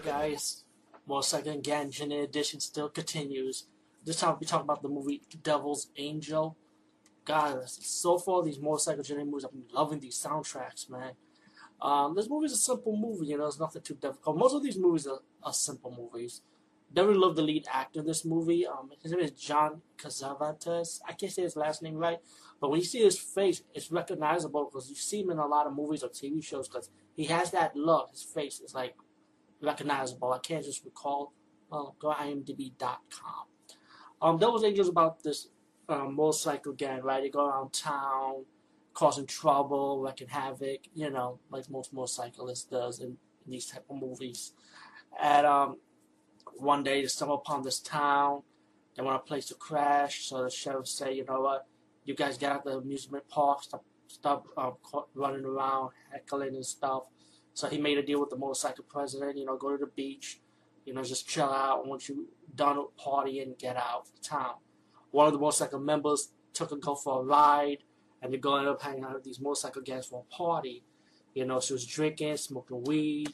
guys, 0.00 0.64
Motorcycle 1.06 1.60
Gang 1.60 1.90
Genetic 1.90 2.30
Edition 2.30 2.60
still 2.60 2.88
continues. 2.88 3.66
This 4.04 4.16
time 4.16 4.36
we 4.40 4.46
talk 4.46 4.62
about 4.62 4.82
the 4.82 4.88
movie 4.88 5.22
Devil's 5.42 5.88
Angel. 5.96 6.56
Guys, 7.24 7.78
so 7.82 8.18
far 8.18 8.42
these 8.42 8.58
Motorcycle 8.58 9.04
Genetic 9.04 9.26
movies, 9.30 9.44
I've 9.44 9.52
been 9.52 9.64
loving 9.72 10.00
these 10.00 10.18
soundtracks, 10.18 10.88
man. 10.88 11.12
Um, 11.82 12.14
this 12.14 12.28
movie 12.28 12.46
is 12.46 12.52
a 12.52 12.56
simple 12.56 12.96
movie, 12.96 13.26
you 13.26 13.38
know, 13.38 13.46
it's 13.46 13.60
nothing 13.60 13.82
too 13.82 13.94
difficult. 13.94 14.36
Most 14.36 14.54
of 14.54 14.62
these 14.62 14.78
movies 14.78 15.06
are, 15.06 15.20
are 15.42 15.52
simple 15.52 15.94
movies. 15.96 16.42
Never 16.94 17.14
love 17.14 17.36
the 17.36 17.42
lead 17.42 17.66
actor 17.72 18.00
in 18.00 18.06
this 18.06 18.24
movie. 18.24 18.66
Um, 18.66 18.90
his 19.02 19.12
name 19.12 19.20
is 19.20 19.30
John 19.30 19.80
Cassavetes. 19.96 21.00
I 21.06 21.12
can't 21.12 21.30
say 21.30 21.42
his 21.42 21.56
last 21.56 21.82
name 21.82 21.94
right, 21.94 22.18
but 22.60 22.70
when 22.70 22.80
you 22.80 22.86
see 22.86 23.02
his 23.02 23.18
face, 23.18 23.62
it's 23.74 23.92
recognizable 23.92 24.64
because 24.64 24.90
you 24.90 24.96
see 24.96 25.20
him 25.20 25.30
in 25.30 25.38
a 25.38 25.46
lot 25.46 25.66
of 25.66 25.74
movies 25.74 26.02
or 26.02 26.08
TV 26.08 26.42
shows 26.42 26.68
because 26.68 26.90
he 27.14 27.24
has 27.26 27.52
that 27.52 27.76
look. 27.76 28.10
His 28.10 28.22
face 28.22 28.60
is 28.60 28.74
like 28.74 28.94
recognizable. 29.60 30.32
I 30.32 30.38
can't 30.38 30.64
just 30.64 30.84
recall. 30.84 31.32
Well, 31.70 31.94
go 31.98 32.12
to 32.12 32.18
imdb.com. 32.18 33.46
Um, 34.22 34.38
Devil's 34.38 34.64
Angels 34.64 34.88
about 34.88 35.22
this 35.22 35.48
um, 35.88 36.14
motorcycle 36.14 36.72
gang, 36.72 37.02
right? 37.02 37.22
They 37.22 37.30
go 37.30 37.46
around 37.46 37.72
town, 37.72 38.44
causing 38.92 39.26
trouble, 39.26 40.00
wrecking 40.00 40.28
havoc, 40.28 40.80
you 40.94 41.10
know, 41.10 41.38
like 41.50 41.70
most 41.70 41.92
motorcyclists 41.92 42.64
does 42.64 43.00
in, 43.00 43.16
in 43.46 43.52
these 43.52 43.66
type 43.66 43.84
of 43.88 43.96
movies. 43.96 44.52
And 45.20 45.46
um, 45.46 45.76
one 46.56 46.82
day 46.82 47.00
they 47.00 47.08
stumble 47.08 47.36
upon 47.36 47.62
this 47.62 47.80
town. 47.80 48.42
They 48.96 49.02
want 49.02 49.16
a 49.16 49.26
place 49.26 49.46
to 49.46 49.54
crash, 49.54 50.26
so 50.26 50.42
the 50.42 50.50
sheriff 50.50 50.88
say, 50.88 51.14
you 51.14 51.24
know 51.24 51.40
what, 51.40 51.66
you 52.04 52.14
guys 52.14 52.36
get 52.36 52.52
out 52.52 52.64
the 52.64 52.78
amusement 52.78 53.26
park, 53.28 53.62
stop, 53.62 53.84
stop 54.08 54.46
um, 54.56 54.74
running 55.14 55.44
around, 55.44 55.92
heckling 56.12 56.56
and 56.56 56.66
stuff. 56.66 57.04
So 57.54 57.68
he 57.68 57.78
made 57.78 57.98
a 57.98 58.02
deal 58.02 58.20
with 58.20 58.30
the 58.30 58.36
motorcycle 58.36 58.84
president, 58.88 59.36
you 59.36 59.44
know, 59.44 59.56
go 59.56 59.72
to 59.72 59.78
the 59.78 59.90
beach, 59.90 60.40
you 60.84 60.94
know, 60.94 61.02
just 61.02 61.28
chill 61.28 61.50
out. 61.50 61.86
Once 61.86 62.08
you 62.08 62.28
done 62.54 62.84
partying, 62.98 63.58
get 63.58 63.76
out 63.76 64.06
of 64.14 64.22
town. 64.22 64.54
One 65.10 65.26
of 65.26 65.32
the 65.32 65.38
motorcycle 65.38 65.80
members 65.80 66.32
took 66.52 66.72
a 66.72 66.76
go 66.76 66.94
for 66.94 67.20
a 67.20 67.24
ride, 67.24 67.78
and 68.22 68.32
they're 68.32 68.40
going 68.40 68.66
up 68.66 68.80
hanging 68.80 69.04
out 69.04 69.14
with 69.14 69.24
these 69.24 69.40
motorcycle 69.40 69.82
gangs 69.82 70.06
for 70.06 70.24
a 70.28 70.34
party. 70.34 70.84
You 71.34 71.44
know, 71.44 71.60
she 71.60 71.72
was 71.72 71.86
drinking, 71.86 72.36
smoking 72.36 72.82
weed, 72.84 73.32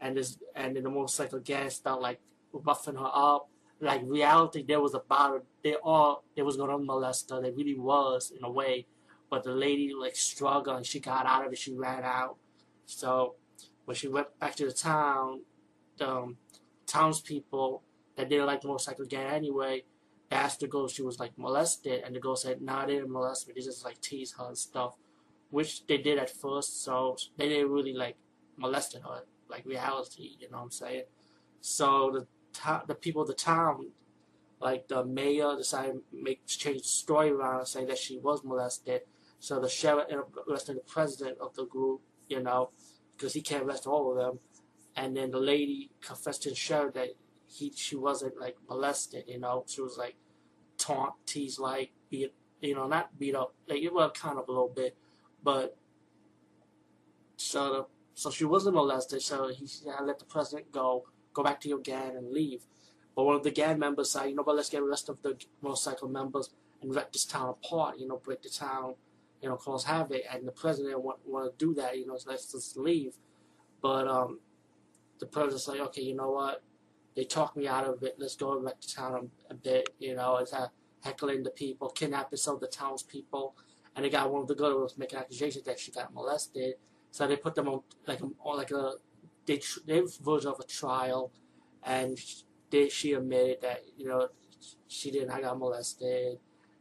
and 0.00 0.16
this, 0.16 0.38
and 0.54 0.76
then 0.76 0.84
the 0.84 0.90
motorcycle 0.90 1.40
gang 1.40 1.70
started 1.70 2.00
like 2.00 2.20
buffing 2.54 2.98
her 2.98 3.10
up. 3.12 3.48
Like 3.80 4.02
reality, 4.04 4.64
there 4.66 4.80
was 4.80 4.94
about 4.94 5.36
it. 5.36 5.44
They 5.62 5.74
all 5.74 6.24
they 6.34 6.42
was 6.42 6.56
gonna 6.56 6.78
molest 6.78 7.30
her. 7.30 7.40
They 7.40 7.52
really 7.52 7.78
was 7.78 8.32
in 8.36 8.44
a 8.44 8.50
way, 8.50 8.86
but 9.30 9.44
the 9.44 9.52
lady 9.52 9.92
like 9.94 10.16
struggled 10.16 10.76
and 10.76 10.86
she 10.86 10.98
got 10.98 11.26
out 11.26 11.46
of 11.46 11.52
it. 11.52 11.58
She 11.58 11.74
ran 11.74 12.02
out. 12.02 12.36
So 12.86 13.36
when 13.88 13.96
she 13.96 14.06
went 14.06 14.38
back 14.38 14.54
to 14.54 14.66
the 14.66 14.72
town, 14.72 15.40
the 15.96 16.08
um, 16.08 16.36
townspeople 16.86 17.82
that 18.16 18.28
didn't 18.28 18.44
like 18.44 18.60
the 18.60 18.68
motorcycle 18.68 19.06
gang 19.06 19.32
anyway 19.32 19.82
asked 20.30 20.60
the 20.60 20.66
girl 20.66 20.86
she 20.88 21.02
was 21.02 21.18
like 21.18 21.32
molested, 21.38 22.02
and 22.04 22.14
the 22.14 22.20
girl 22.20 22.36
said, 22.36 22.60
"Nah, 22.60 22.84
they 22.84 22.96
didn't 22.96 23.10
molest 23.10 23.48
me. 23.48 23.54
They 23.54 23.62
just 23.62 23.82
like 23.84 23.98
tease 24.02 24.34
her 24.38 24.48
and 24.48 24.58
stuff," 24.58 24.96
which 25.48 25.86
they 25.86 25.96
did 25.98 26.18
at 26.18 26.28
first. 26.28 26.82
So 26.82 27.16
they 27.38 27.48
didn't 27.48 27.70
really 27.70 27.94
like 27.94 28.16
molested 28.58 29.02
her 29.02 29.22
like 29.48 29.64
reality. 29.64 30.36
You 30.38 30.50
know 30.50 30.58
what 30.58 30.64
I'm 30.64 30.70
saying? 30.70 31.04
So 31.62 32.10
the 32.12 32.26
the 32.86 32.94
people 32.94 33.22
of 33.22 33.28
the 33.28 33.34
town, 33.34 33.92
like 34.60 34.88
the 34.88 35.02
mayor, 35.02 35.56
decided 35.56 35.94
to 35.94 36.02
make 36.12 36.46
change 36.46 36.82
the 36.82 36.88
story 36.88 37.30
around 37.30 37.60
and 37.60 37.68
say 37.68 37.84
that 37.86 37.98
she 37.98 38.18
was 38.18 38.44
molested. 38.44 39.02
So 39.40 39.60
the 39.60 39.68
sheriff 39.68 40.08
arrested 40.46 40.76
the 40.76 40.80
president 40.80 41.38
of 41.40 41.54
the 41.54 41.64
group, 41.64 42.02
you 42.28 42.42
know, 42.42 42.70
because 43.18 43.34
he 43.34 43.40
can't 43.40 43.64
arrest 43.64 43.86
all 43.86 44.12
of 44.12 44.16
them. 44.16 44.38
And 44.96 45.16
then 45.16 45.30
the 45.30 45.40
lady 45.40 45.90
confessed 46.00 46.42
to 46.44 46.50
the 46.50 46.54
sheriff 46.54 46.94
that 46.94 47.08
he 47.46 47.72
she 47.74 47.96
wasn't 47.96 48.38
like 48.40 48.56
molested, 48.68 49.24
you 49.26 49.40
know. 49.40 49.64
She 49.66 49.80
was 49.80 49.98
like 49.98 50.16
taunt, 50.76 51.14
teased, 51.26 51.58
like 51.58 51.90
beat, 52.10 52.32
you 52.60 52.74
know, 52.74 52.86
not 52.86 53.18
beat 53.18 53.34
up, 53.34 53.54
like 53.68 53.82
it 53.82 53.92
was 53.92 54.10
kind 54.14 54.38
of 54.38 54.48
a 54.48 54.52
little 54.52 54.72
bit, 54.74 54.96
but 55.42 55.76
so 57.36 57.72
the, 57.72 57.86
so 58.14 58.30
she 58.30 58.44
wasn't 58.44 58.74
molested. 58.74 59.22
So 59.22 59.48
he 59.48 59.66
said, 59.66 59.94
I 59.98 60.02
let 60.02 60.18
the 60.18 60.24
president 60.24 60.72
go 60.72 61.04
go 61.32 61.42
back 61.42 61.60
to 61.62 61.68
your 61.68 61.78
gang 61.78 62.16
and 62.16 62.32
leave. 62.32 62.62
But 63.14 63.24
one 63.24 63.36
of 63.36 63.42
the 63.42 63.50
gang 63.50 63.78
members 63.78 64.10
said, 64.10 64.26
you 64.26 64.34
know, 64.34 64.44
but 64.44 64.56
let's 64.56 64.70
get 64.70 64.78
the 64.78 64.86
rest 64.86 65.08
of 65.08 65.22
the 65.22 65.36
motorcycle 65.60 66.08
members 66.08 66.50
and 66.82 66.94
wreck 66.94 67.12
this 67.12 67.24
town 67.24 67.48
apart, 67.48 67.98
you 67.98 68.06
know, 68.06 68.16
break 68.16 68.42
the 68.42 68.48
town, 68.48 68.94
you 69.40 69.48
know, 69.48 69.56
cause 69.56 69.84
havoc. 69.84 70.22
And 70.32 70.46
the 70.46 70.52
president 70.52 71.02
want, 71.02 71.20
want 71.26 71.58
to 71.58 71.64
do 71.64 71.74
that, 71.74 71.98
you 71.98 72.06
know, 72.06 72.16
so 72.16 72.30
let's 72.30 72.52
just 72.52 72.76
leave. 72.76 73.14
But 73.80 74.08
um, 74.08 74.40
the 75.18 75.26
president's 75.26 75.68
like, 75.68 75.80
okay, 75.80 76.02
you 76.02 76.14
know 76.14 76.30
what? 76.30 76.62
They 77.14 77.24
talked 77.24 77.56
me 77.56 77.66
out 77.66 77.84
of 77.84 78.02
it. 78.02 78.16
Let's 78.18 78.36
go 78.36 78.60
back 78.60 78.80
to 78.80 78.94
town 78.94 79.30
a, 79.50 79.52
a 79.52 79.56
bit, 79.56 79.90
you 79.98 80.14
know, 80.14 80.36
it's 80.36 80.52
uh, 80.52 80.68
heckling 81.02 81.42
the 81.42 81.50
people, 81.50 81.88
kidnapping 81.88 82.38
some 82.38 82.54
of 82.54 82.60
the 82.60 82.68
townspeople. 82.68 83.56
And 83.96 84.04
they 84.04 84.10
got 84.10 84.30
one 84.30 84.42
of 84.42 84.48
the 84.48 84.54
girls 84.54 84.96
making 84.96 85.18
accusations 85.18 85.64
that 85.64 85.80
she 85.80 85.90
got 85.90 86.14
molested. 86.14 86.74
So 87.10 87.26
they 87.26 87.36
put 87.36 87.54
them 87.54 87.68
on 87.68 87.80
like 88.06 88.20
on 88.22 88.56
like 88.56 88.70
a 88.70 88.92
they 89.46 89.60
they 89.86 90.02
version 90.22 90.50
of 90.50 90.60
a 90.60 90.64
trial, 90.64 91.32
and 91.82 92.18
they, 92.70 92.88
she 92.88 93.14
admitted 93.14 93.62
that 93.62 93.82
you 93.96 94.06
know 94.06 94.28
she 94.86 95.10
didn't 95.10 95.30
I 95.30 95.40
got 95.40 95.58
molested, 95.58 96.38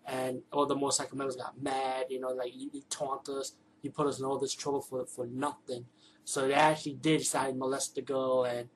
and 0.07 0.41
all 0.53 0.65
the 0.65 0.75
motorcycle 0.75 1.17
members 1.17 1.35
got 1.35 1.61
mad. 1.61 2.05
You 2.09 2.21
know, 2.21 2.29
like 2.29 2.53
you, 2.55 2.69
you 2.73 2.81
taunt 2.89 3.27
us, 3.29 3.53
you 3.81 3.91
put 3.91 4.07
us 4.07 4.19
in 4.19 4.25
all 4.25 4.39
this 4.39 4.53
trouble 4.53 4.81
for 4.81 5.05
for 5.05 5.27
nothing. 5.27 5.85
So 6.23 6.47
they 6.47 6.53
actually 6.53 6.93
did 6.93 7.19
decide 7.19 7.51
to 7.51 7.55
molest 7.55 7.95
the 7.95 8.01
girl 8.01 8.43
and 8.43 8.69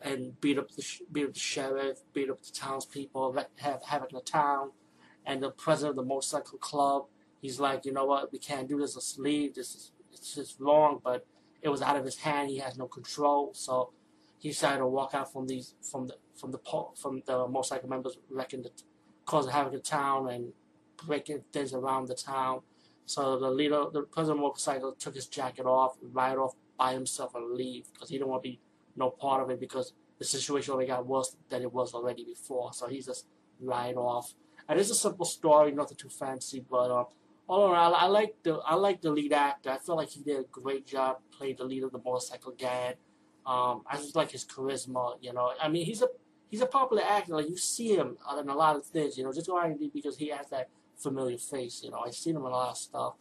and 0.00 0.40
beat 0.40 0.58
up 0.58 0.70
the 0.70 0.84
beat 1.12 1.26
up 1.26 1.34
the 1.34 1.40
sheriff, 1.40 1.98
beat 2.12 2.30
up 2.30 2.42
the 2.42 2.52
townspeople, 2.52 3.36
have 3.56 3.82
havoc 3.84 4.10
in 4.10 4.16
the 4.16 4.22
town, 4.22 4.72
and 5.24 5.42
the 5.42 5.50
president 5.50 5.90
of 5.90 5.96
the 5.96 6.08
motorcycle 6.08 6.58
club. 6.58 7.04
He's 7.42 7.60
like, 7.60 7.84
you 7.84 7.92
know 7.92 8.06
what, 8.06 8.32
we 8.32 8.38
can't 8.38 8.68
do 8.68 8.78
this. 8.78 8.96
Let's 8.96 9.18
leave. 9.18 9.54
This 9.54 9.74
is 9.74 9.92
it's 10.12 10.34
just 10.34 10.58
wrong, 10.58 11.00
but 11.04 11.26
it 11.60 11.68
was 11.68 11.82
out 11.82 11.96
of 11.96 12.04
his 12.04 12.16
hand. 12.16 12.48
He 12.50 12.58
has 12.58 12.78
no 12.78 12.86
control, 12.86 13.50
so 13.52 13.92
he 14.38 14.48
decided 14.48 14.78
to 14.78 14.86
walk 14.86 15.14
out 15.14 15.32
from 15.32 15.46
these 15.46 15.74
from 15.82 16.06
the 16.06 16.16
from 16.38 16.52
the 16.52 16.58
from 16.96 17.22
the 17.26 17.46
motorcycle 17.48 17.88
members 17.88 18.18
wrecking 18.30 18.62
the 18.62 18.70
causing 19.26 19.52
havoc 19.52 19.74
in 19.74 19.82
town 19.82 20.30
and 20.30 20.52
breaking 21.06 21.42
things 21.52 21.74
around 21.74 22.08
the 22.08 22.14
town. 22.14 22.60
So 23.04 23.38
the 23.38 23.50
leader, 23.50 23.84
the 23.92 24.02
president 24.02 24.40
motorcycle, 24.40 24.92
took 24.98 25.14
his 25.14 25.26
jacket 25.26 25.66
off, 25.66 25.96
ride 26.00 26.38
off 26.38 26.54
by 26.78 26.92
himself, 26.92 27.34
and 27.34 27.52
leave 27.52 27.86
because 27.92 28.08
he 28.08 28.16
didn't 28.16 28.30
want 28.30 28.42
to 28.42 28.48
be 28.50 28.60
no 28.96 29.10
part 29.10 29.42
of 29.42 29.50
it 29.50 29.60
because 29.60 29.92
the 30.18 30.24
situation 30.24 30.72
only 30.72 30.86
got 30.86 31.06
worse 31.06 31.36
than 31.48 31.62
it 31.62 31.72
was 31.72 31.92
already 31.94 32.24
before. 32.24 32.72
So 32.72 32.88
he 32.88 33.00
just 33.00 33.26
ride 33.60 33.96
off. 33.96 34.34
And 34.68 34.80
it's 34.80 34.90
a 34.90 34.94
simple 34.94 35.26
story, 35.26 35.70
nothing 35.72 35.96
too 35.96 36.08
fancy, 36.08 36.64
but 36.68 36.90
uh, 36.90 37.04
all 37.48 37.70
around, 37.70 37.94
I 37.94 38.06
like 38.06 38.34
the 38.42 38.54
I 38.66 38.74
like 38.74 39.00
the 39.00 39.10
lead 39.10 39.32
actor. 39.32 39.70
I 39.70 39.78
feel 39.78 39.96
like 39.96 40.10
he 40.10 40.22
did 40.22 40.40
a 40.40 40.44
great 40.50 40.86
job 40.86 41.18
playing 41.30 41.56
the 41.58 41.64
lead 41.64 41.84
of 41.84 41.92
the 41.92 42.00
motorcycle 42.04 42.52
gang. 42.58 42.94
Um, 43.46 43.82
I 43.88 43.96
just 43.96 44.16
like 44.16 44.32
his 44.32 44.44
charisma. 44.44 45.16
You 45.20 45.32
know, 45.32 45.52
I 45.60 45.68
mean, 45.68 45.86
he's 45.86 46.02
a 46.02 46.08
he's 46.50 46.60
a 46.60 46.66
popular 46.66 47.02
actor. 47.02 47.34
Like 47.34 47.48
you 47.48 47.56
see 47.56 47.94
him 47.94 48.16
in 48.38 48.48
a 48.48 48.54
lot 48.54 48.76
of 48.76 48.84
things. 48.84 49.16
You 49.18 49.24
know, 49.24 49.32
just 49.32 49.46
go 49.46 49.54
IMDb 49.54 49.92
because 49.92 50.16
he 50.16 50.28
has 50.28 50.48
that 50.50 50.68
familiar 50.96 51.38
face. 51.38 51.82
You 51.82 51.90
know, 51.90 52.02
I've 52.06 52.14
seen 52.14 52.36
him 52.36 52.42
in 52.42 52.48
a 52.48 52.50
lot 52.50 52.70
of 52.70 52.78
stuff. 52.78 53.14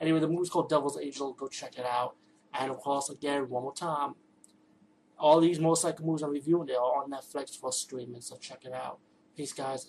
Anyway, 0.00 0.20
the 0.20 0.28
movie's 0.28 0.50
called 0.50 0.68
Devil's 0.68 0.98
Angel. 1.00 1.32
Go 1.32 1.48
check 1.48 1.78
it 1.78 1.86
out. 1.86 2.16
And 2.54 2.70
of 2.70 2.78
course, 2.78 3.08
again, 3.08 3.48
one 3.48 3.62
more 3.62 3.74
time, 3.74 4.14
all 5.18 5.40
these 5.40 5.60
motorcycle 5.60 6.04
movies 6.04 6.22
I'm 6.22 6.32
reviewing, 6.32 6.66
they 6.66 6.74
are 6.74 7.02
on 7.02 7.10
Netflix 7.10 7.58
for 7.58 7.72
streaming. 7.72 8.20
So 8.20 8.36
check 8.36 8.64
it 8.64 8.72
out. 8.72 8.98
Peace, 9.36 9.52
guys. 9.52 9.86